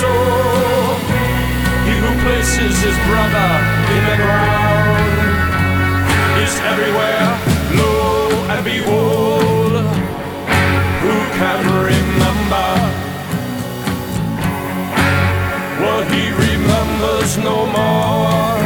Soul. 0.00 0.96
He 1.86 1.94
who 2.02 2.12
places 2.24 2.74
his 2.86 2.96
brother 3.08 3.50
in 3.94 4.02
the 4.10 4.16
ground 4.24 5.20
is 6.44 6.54
everywhere, 6.72 7.26
low 7.80 8.28
and 8.52 8.62
behold. 8.64 9.74
Who 11.04 11.16
can 11.38 11.60
remember 11.90 12.68
what 15.82 16.02
he 16.12 16.24
remembers 16.46 17.30
no 17.38 17.56
more? 17.76 18.59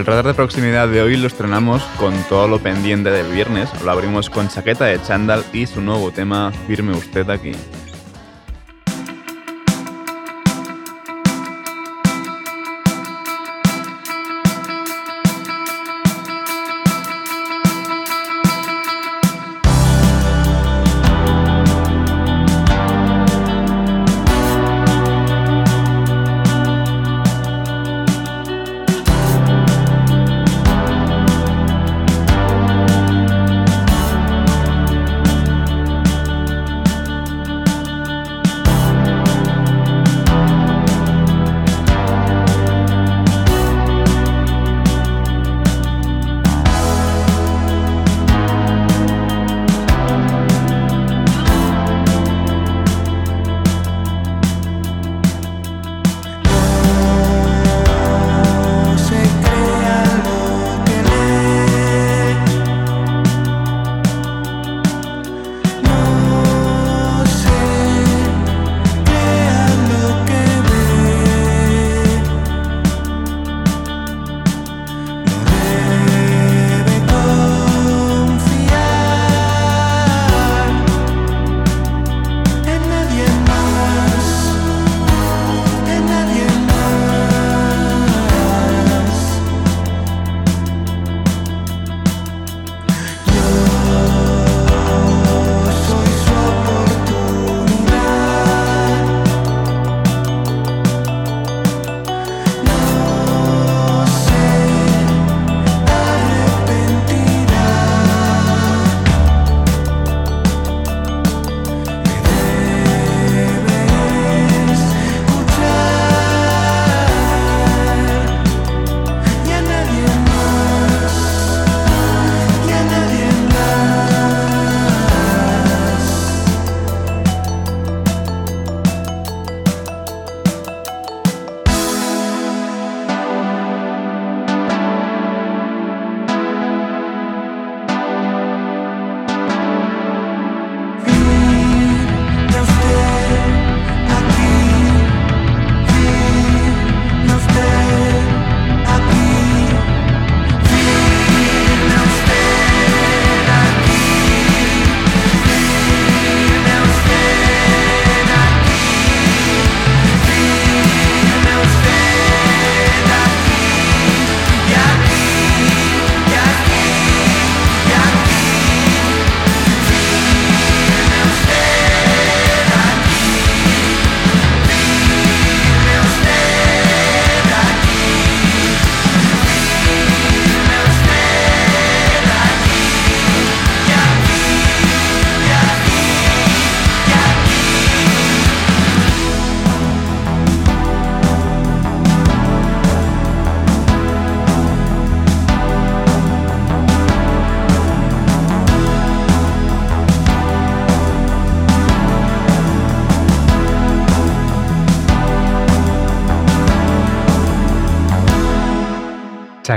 El 0.00 0.06
radar 0.06 0.28
de 0.28 0.32
proximidad 0.32 0.88
de 0.88 1.02
hoy 1.02 1.14
lo 1.18 1.26
estrenamos 1.26 1.82
con 1.98 2.14
todo 2.30 2.48
lo 2.48 2.58
pendiente 2.58 3.10
del 3.10 3.30
viernes. 3.30 3.68
Lo 3.84 3.90
abrimos 3.90 4.30
con 4.30 4.48
chaqueta 4.48 4.86
de 4.86 4.98
chándal 5.02 5.44
y 5.52 5.66
su 5.66 5.82
nuevo 5.82 6.10
tema 6.10 6.52
Firme 6.66 6.96
usted 6.96 7.28
aquí. 7.28 7.52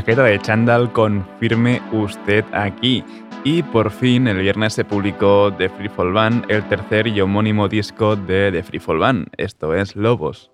chaqueta 0.04 0.24
de 0.24 0.38
chándal 0.38 0.92
con 0.92 1.26
firme 1.40 1.82
usted 1.94 2.44
aquí. 2.52 3.06
Y 3.46 3.64
por 3.64 3.90
fin 3.90 4.28
el 4.28 4.40
viernes 4.40 4.74
se 4.74 4.84
publicó 4.84 5.54
The 5.58 5.70
Free 5.70 5.88
Fall 5.88 6.12
Band, 6.12 6.52
el 6.52 6.62
tercer 6.68 7.08
y 7.08 7.22
homónimo 7.22 7.70
disco 7.70 8.18
de 8.18 8.52
The 8.52 8.64
Free 8.64 8.80
Fall 8.80 9.00
Band, 9.00 9.28
esto 9.38 9.74
es 9.74 9.96
lobos. 9.96 10.52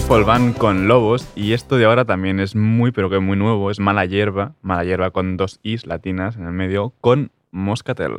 People 0.00 0.54
con 0.56 0.88
lobos 0.88 1.28
y 1.36 1.52
esto 1.52 1.76
de 1.76 1.84
ahora 1.84 2.06
también 2.06 2.40
es 2.40 2.56
muy 2.56 2.90
pero 2.90 3.10
que 3.10 3.18
muy 3.18 3.36
nuevo, 3.36 3.70
es 3.70 3.80
mala 3.80 4.06
hierba, 4.06 4.54
mala 4.62 4.82
hierba 4.82 5.10
con 5.10 5.36
dos 5.36 5.60
is 5.62 5.86
latinas 5.86 6.36
en 6.36 6.46
el 6.46 6.52
medio, 6.52 6.94
con 7.02 7.32
Moscatel. 7.50 8.16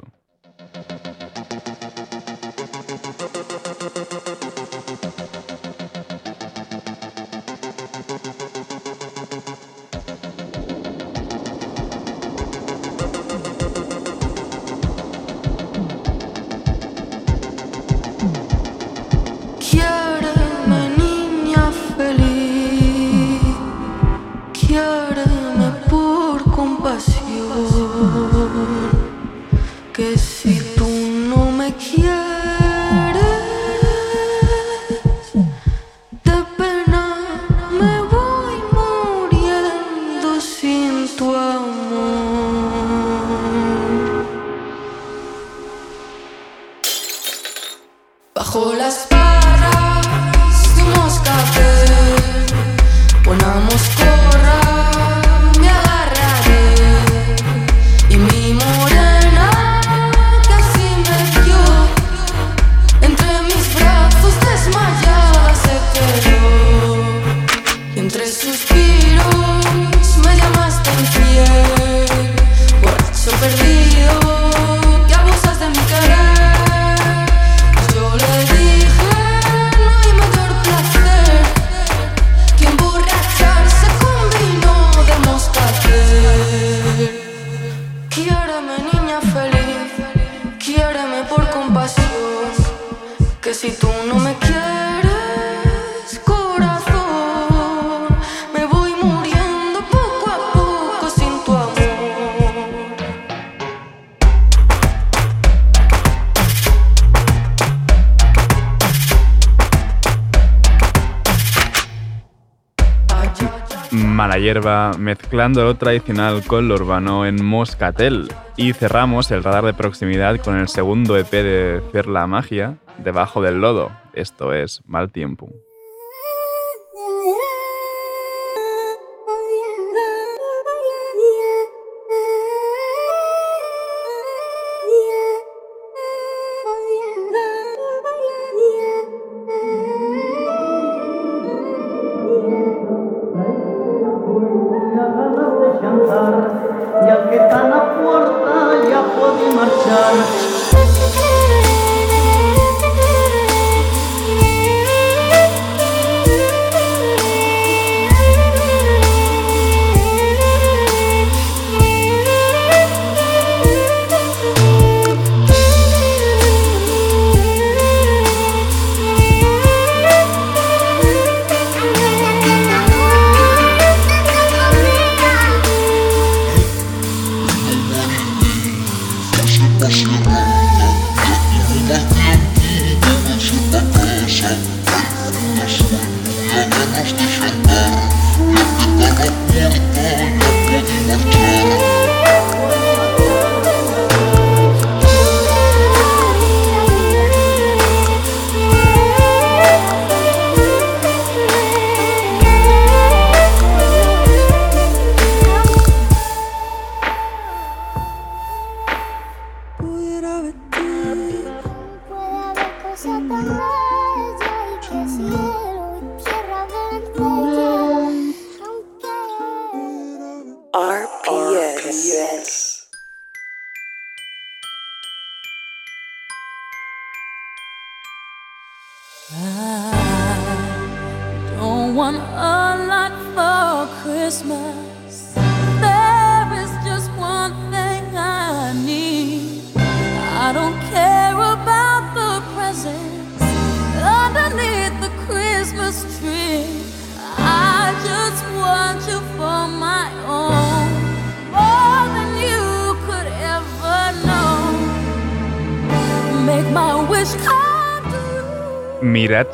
mezclando 114.97 115.63
lo 115.63 115.75
tradicional 115.75 116.43
con 116.45 116.67
lo 116.67 116.75
urbano 116.75 117.25
en 117.25 117.43
Moscatel. 117.43 118.27
Y 118.57 118.73
cerramos 118.73 119.31
el 119.31 119.43
radar 119.43 119.63
de 119.63 119.73
proximidad 119.73 120.37
con 120.37 120.57
el 120.57 120.67
segundo 120.67 121.17
EP 121.17 121.31
de 121.31 121.81
Fer 121.91 122.07
la 122.07 122.27
Magia, 122.27 122.77
Debajo 122.97 123.41
del 123.41 123.61
Lodo. 123.61 123.91
Esto 124.13 124.53
es 124.53 124.81
Mal 124.85 125.09
Tiempo. 125.11 125.49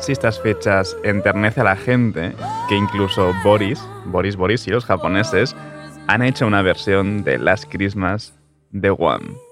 si 0.00 0.12
estas 0.12 0.40
fechas 0.40 0.96
enternece 1.02 1.60
a 1.60 1.64
la 1.64 1.76
gente 1.76 2.34
que 2.68 2.76
incluso 2.76 3.32
Boris, 3.44 3.80
Boris 4.06 4.36
Boris 4.36 4.66
y 4.66 4.70
los 4.70 4.84
japoneses 4.84 5.54
han 6.06 6.22
hecho 6.22 6.46
una 6.46 6.62
versión 6.62 7.24
de 7.24 7.38
Last 7.38 7.64
Christmas 7.70 8.34
de 8.70 8.90
One. 8.90 9.47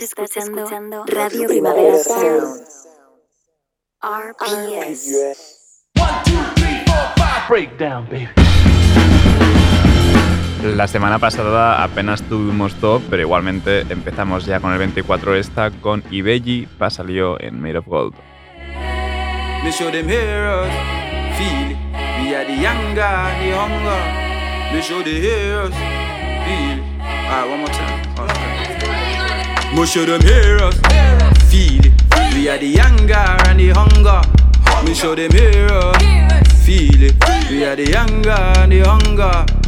Estás, 0.00 0.34
escuchando, 0.34 1.04
Radio 1.04 1.46
Primavera 1.46 1.98
Sound. 1.98 2.62
RPS. 4.00 5.84
Breakdown, 7.50 8.06
baby. 8.08 8.28
La 10.74 10.88
semana 10.88 11.18
pasada 11.18 11.82
apenas 11.82 12.22
tuvimos 12.22 12.74
top, 12.76 13.02
pero 13.10 13.20
igualmente 13.20 13.80
empezamos 13.90 14.46
ya 14.46 14.58
con 14.58 14.72
el 14.72 14.78
24 14.78 15.34
esta 15.36 15.70
con 15.70 16.02
Ibeji, 16.10 16.66
salió 16.88 17.38
en 17.38 17.60
Made 17.60 17.76
of 17.76 17.86
Gold. 17.86 18.14
Me 19.62 19.70
show 19.70 19.90
them 19.90 20.08
heroes, 20.08 20.72
feel. 21.36 21.76
We 22.24 22.34
are 22.34 22.46
the 22.46 22.56
younger, 22.56 23.04
the 23.38 23.52
hunger. 23.54 24.72
Me 24.72 24.80
show 24.80 25.02
the 25.02 25.20
heroes, 25.20 25.74
feel. 26.46 26.82
Alright, 27.28 27.50
one 27.50 27.60
more 27.60 27.68
time. 27.68 28.09
Me 29.74 29.86
show 29.86 30.04
them 30.04 30.20
heroes, 30.22 30.74
feel 31.48 31.86
it. 31.86 31.92
We 32.34 32.48
are 32.48 32.58
the 32.58 32.66
younger 32.66 33.14
and 33.14 33.60
the 33.60 33.70
hunger. 33.70 34.20
Me 34.84 34.94
show 34.94 35.14
them 35.14 35.30
heroes, 35.30 35.96
feel 36.64 37.02
it. 37.02 37.14
We 37.50 37.64
are 37.64 37.76
the 37.76 37.94
anger 37.96 38.30
and 38.30 38.72
the 38.72 38.80
hunger. 38.80 39.59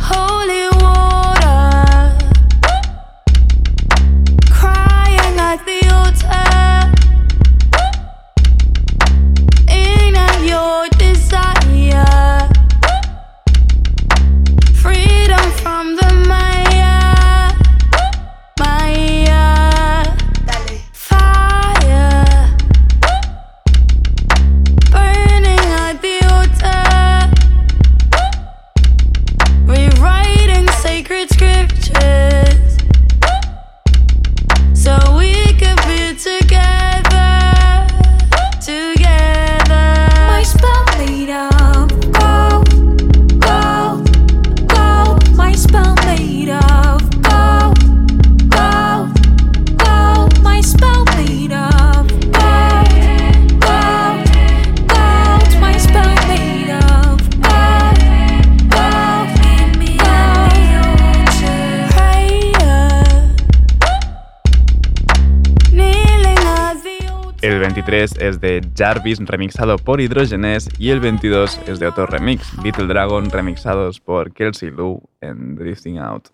Jarvis 68.83 69.21
remixado 69.21 69.79
por 69.79 70.01
Hidrogenes 70.01 70.69
y 70.77 70.91
el 70.91 70.99
22 70.99 71.61
es 71.69 71.79
de 71.79 71.87
otro 71.87 72.05
remix, 72.05 72.53
Little 72.65 72.89
Dragon 72.89 73.31
remixados 73.31 74.01
por 74.01 74.33
Kelsey 74.33 74.73
Lou 74.73 75.01
en 75.21 75.55
Drifting 75.55 75.99
Out. 75.99 76.31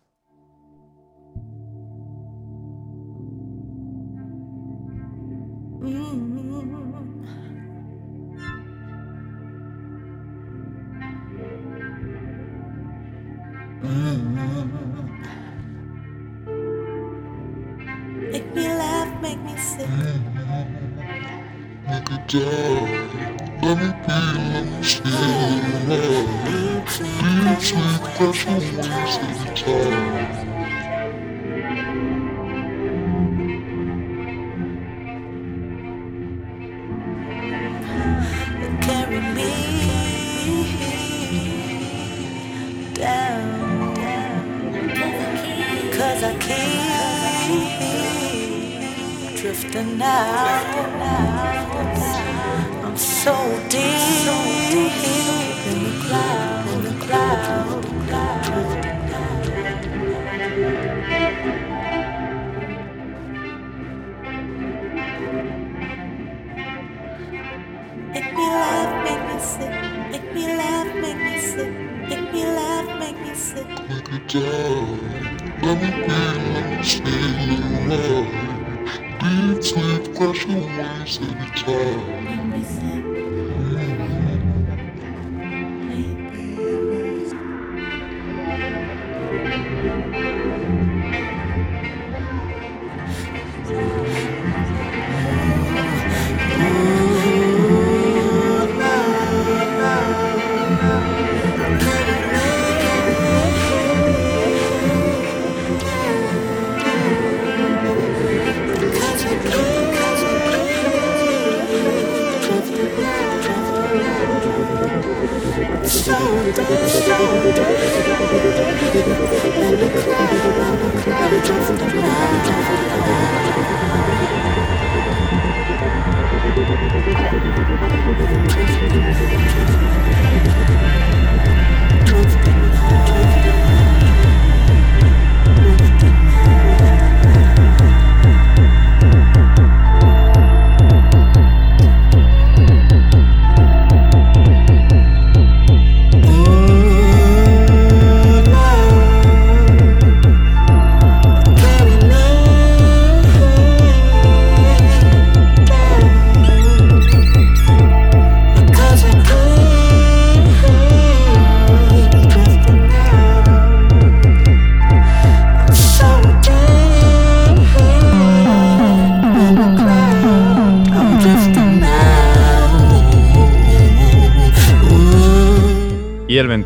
Me 18.55 19.37
make 19.37 19.39
me 19.45 19.57
sick. 19.59 20.98
Let 21.89 22.11
me 22.11 22.19
be, 22.29 22.41
let 23.63 23.79
me 23.79 24.83
stay 24.83 25.09
alive. 25.87 26.51
Leaves 27.23 27.73
me 27.73 27.99
crashing 28.17 28.77
waves 28.77 29.19
every 29.23 29.55
time. 29.57 30.48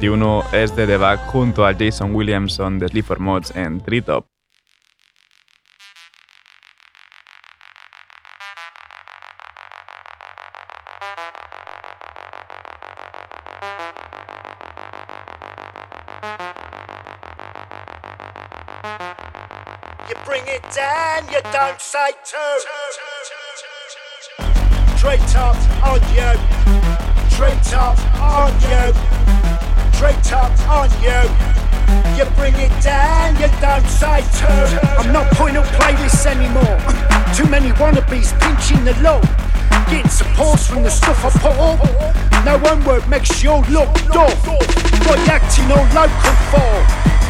2021 0.02 0.44
es 0.52 0.74
The 0.74 0.86
Debug 0.86 1.18
junto 1.26 1.64
a 1.64 1.72
Jason 1.72 2.12
Williamson 2.12 2.80
de 2.80 2.88
Sleep 2.88 3.04
for 3.04 3.20
Mods 3.20 3.54
en 3.54 3.80
Treetop. 3.80 4.31
Treat 30.12 30.32
up 30.34 30.68
on 30.68 30.90
you. 31.00 31.20
You 32.16 32.28
bring 32.36 32.52
it 32.60 32.72
down, 32.84 33.32
you 33.40 33.48
don't 33.64 33.86
say 33.88 34.20
two. 34.36 34.46
I'm 35.00 35.12
not 35.12 35.30
putting 35.32 35.56
up 35.56 35.64
playlists 35.80 36.26
anymore. 36.26 36.76
Too 37.36 37.48
many 37.48 37.72
wannabes 37.80 38.36
pinching 38.40 38.84
the 38.84 38.92
low. 39.00 39.20
Getting 39.88 40.10
support 40.10 40.60
from 40.60 40.82
the 40.82 40.90
stuff 40.90 41.24
I 41.24 41.30
put 41.40 41.56
up. 41.56 42.44
No 42.44 42.58
one 42.58 42.84
word 42.84 43.08
makes 43.08 43.42
you 43.42 43.64
look 43.72 43.88
dull. 44.12 44.28
What 45.08 45.16
you 45.24 45.32
acting 45.32 45.72
all 45.72 45.88
local 45.96 46.36
for? 46.52 46.72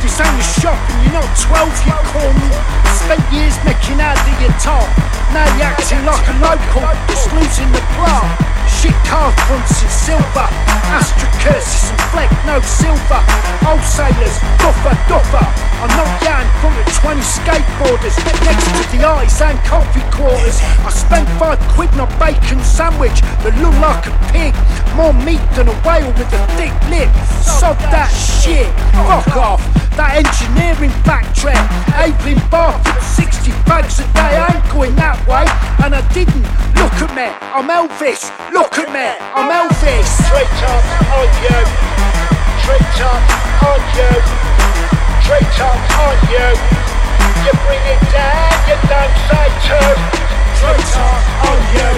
This 0.03 0.19
ain't 0.19 0.35
a 0.35 0.47
shop 0.59 0.75
and 0.75 0.99
you're 1.07 1.23
not 1.23 1.31
12, 1.39 1.87
you 1.87 1.99
call 2.11 2.33
me. 2.35 2.51
Spent 2.99 3.23
years 3.31 3.55
making 3.63 4.03
out 4.03 4.19
of 4.19 4.37
your 4.43 4.55
top. 4.59 4.91
Now 5.31 5.47
you're 5.55 5.71
acting 5.71 6.03
like 6.03 6.27
a 6.27 6.35
local, 6.43 6.83
just 7.07 7.31
losing 7.31 7.71
the 7.71 7.83
plot. 7.95 8.62
Shit 8.81 8.97
car 9.05 9.33
fronts 9.45 9.83
in 9.83 9.91
silver. 9.91 10.47
Astra 10.93 11.29
curses 11.41 11.91
and 11.91 12.01
fleck, 12.13 12.31
no 12.47 12.61
silver. 12.61 13.21
Old 13.69 13.83
sailors, 13.83 14.37
duffer, 14.59 14.95
duffer. 15.09 15.45
I'm 15.83 15.93
not 15.99 16.11
young, 16.23 16.47
front 16.61 16.79
of 16.79 16.87
20 16.95 17.21
skateboarders. 17.21 18.17
Next 18.45 18.67
to 18.71 18.97
the 18.97 19.05
eyes 19.05 19.41
and 19.41 19.59
coffee 19.65 20.05
quarters. 20.15 20.61
I 20.85 20.91
spent 20.91 21.29
five 21.39 21.59
quid 21.75 21.91
on 21.99 22.07
a 22.07 22.19
bacon 22.19 22.61
sandwich 22.63 23.21
that 23.43 23.55
looked 23.61 23.81
like 23.81 24.07
a 24.07 24.15
pig. 24.31 24.55
More 24.97 25.15
meat 25.25 25.43
than 25.57 25.69
a 25.69 25.77
whale 25.83 26.13
with 26.15 26.33
a 26.33 26.41
thick 26.55 26.75
lip. 26.91 27.11
Sod 27.43 27.79
that 27.91 28.11
shit. 28.13 28.69
Fuck 28.93 29.37
off. 29.37 29.72
That 29.97 30.17
engineering 30.17 30.95
backtrack. 31.05 31.61
Abling 31.93 32.41
bar 32.49 32.73
for 32.81 33.01
60 33.21 33.53
bags 33.69 34.01
a 34.01 34.07
day. 34.17 34.41
I 34.41 34.49
ain't 34.57 34.69
going 34.73 34.97
that 34.97 35.21
way. 35.29 35.45
And 35.85 35.93
I 35.93 36.01
didn't. 36.17 36.49
Look 36.81 36.97
at 37.05 37.13
me. 37.13 37.29
I'm 37.53 37.69
Elvis. 37.69 38.33
Look 38.57 38.73
at 38.81 38.89
me. 38.89 39.09
I'm 39.37 39.53
Elvis. 39.53 40.09
Straight 40.25 40.61
up 40.65 40.85
on 41.13 41.29
you. 41.45 41.59
Straight 42.65 42.99
up 43.05 43.21
on 43.69 43.81
you. 43.93 44.11
Straight 45.29 45.57
up 45.61 45.81
on 46.01 46.17
you. 46.33 46.49
You 47.45 47.53
bring 47.69 47.85
it 47.85 48.03
down. 48.09 48.49
You 48.65 48.77
don't 48.89 49.17
say 49.29 49.49
two. 49.61 49.93
Straight 50.57 50.93
up 51.05 51.21
on 51.53 51.61
you. 51.77 51.91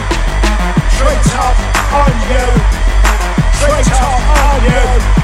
Straight 0.99 1.31
up 1.39 1.57
on 1.95 2.13
you. 2.27 2.45
Straight 3.55 3.93
up 4.03 4.23
on 4.35 4.59
you. 4.67 5.24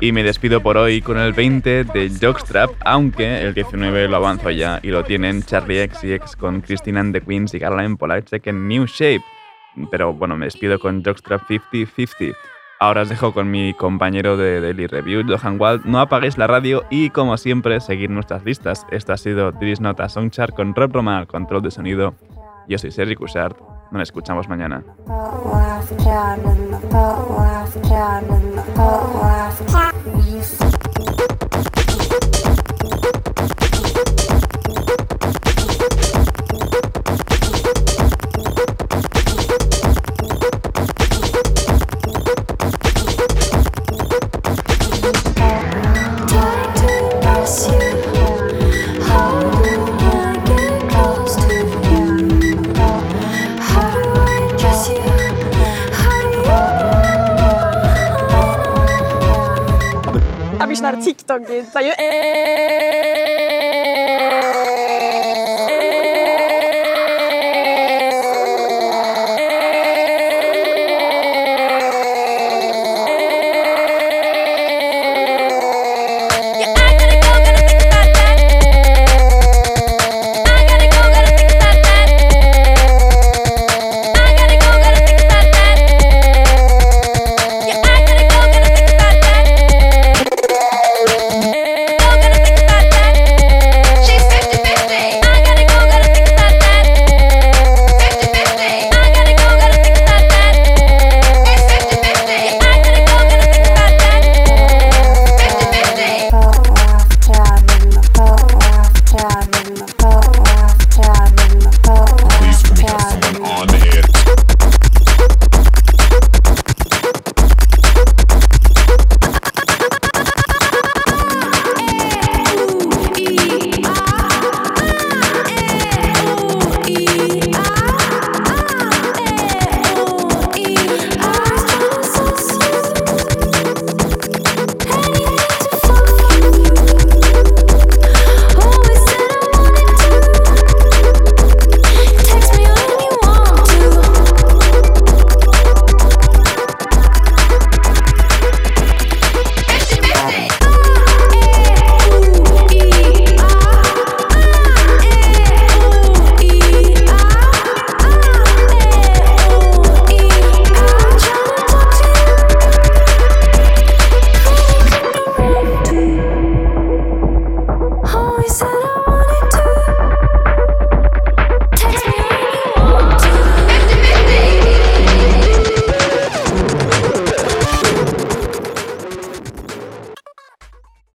Y 0.00 0.12
me 0.12 0.22
despido 0.22 0.60
por 0.62 0.76
hoy 0.76 1.00
con 1.00 1.18
el 1.18 1.32
20 1.32 1.84
de 1.84 2.10
Jockstrap, 2.20 2.70
aunque 2.84 3.42
el 3.42 3.54
19 3.54 4.08
lo 4.08 4.16
avanzo 4.16 4.50
ya 4.50 4.80
y 4.82 4.88
lo 4.88 5.04
tienen 5.04 5.42
Charlie 5.42 5.82
X 5.82 6.04
X 6.04 6.36
con 6.36 6.60
Christina 6.60 7.00
and 7.00 7.14
the 7.14 7.20
Queens 7.20 7.54
y 7.54 7.60
Caroline 7.60 7.96
Polacek 7.96 8.46
en 8.46 8.68
New 8.68 8.86
Shape. 8.86 9.24
Pero 9.90 10.12
bueno, 10.12 10.36
me 10.36 10.46
despido 10.46 10.78
con 10.78 11.02
Jockstrap 11.04 11.42
50-50. 11.48 12.34
Ahora 12.80 13.02
os 13.02 13.08
dejo 13.08 13.32
con 13.32 13.50
mi 13.50 13.72
compañero 13.74 14.36
de 14.36 14.60
Daily 14.60 14.86
Review, 14.86 15.22
Johan 15.26 15.60
Wald. 15.60 15.84
No 15.84 16.00
apaguéis 16.00 16.36
la 16.36 16.46
radio 16.46 16.84
y, 16.90 17.10
como 17.10 17.36
siempre, 17.36 17.80
seguir 17.80 18.10
nuestras 18.10 18.44
listas. 18.44 18.86
Esto 18.90 19.12
ha 19.12 19.16
sido 19.16 19.52
This 19.52 19.80
Nota 19.80 20.08
Songchart 20.08 20.54
con 20.54 20.74
Rob 20.74 20.92
Roma 20.92 21.24
control 21.26 21.62
de 21.62 21.70
sonido. 21.70 22.14
Yo 22.68 22.78
soy 22.78 22.90
Sergi 22.90 23.14
Cushart. 23.14 23.58
Nos 23.90 24.02
escuchamos 24.02 24.48
mañana. 24.48 24.82
TikTok-intervju. 60.96 61.92
Eh. 61.98 62.54